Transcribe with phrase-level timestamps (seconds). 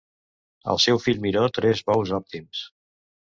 [0.73, 2.65] Al seu fill Miró tres bous òptims.